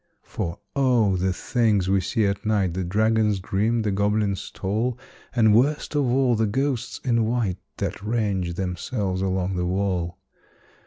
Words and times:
For 0.23 0.57
O! 0.75 1.15
the 1.15 1.31
things 1.31 1.87
we 1.87 2.01
see 2.01 2.25
at 2.25 2.43
night 2.43 2.73
The 2.73 2.83
dragons 2.83 3.39
grim, 3.39 3.83
the 3.83 3.91
goblins 3.91 4.49
tall, 4.49 4.97
And, 5.35 5.53
worst 5.53 5.93
of 5.93 6.07
all, 6.07 6.33
the 6.35 6.47
ghosts 6.47 6.99
in 7.03 7.25
white 7.25 7.59
That 7.77 8.01
range 8.01 8.55
themselves 8.55 9.21
along 9.21 9.57
the 9.57 9.67
wall! 9.67 10.17